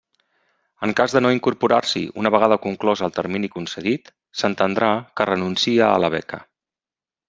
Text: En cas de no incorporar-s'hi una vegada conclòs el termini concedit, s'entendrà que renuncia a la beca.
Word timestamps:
En 0.87 0.93
cas 0.99 1.13
de 1.17 1.21
no 1.25 1.31
incorporar-s'hi 1.35 2.03
una 2.23 2.33
vegada 2.37 2.59
conclòs 2.65 3.05
el 3.11 3.15
termini 3.19 3.53
concedit, 3.59 4.13
s'entendrà 4.43 4.93
que 5.21 5.33
renuncia 5.35 5.95
a 5.97 6.05
la 6.07 6.15
beca. 6.21 6.47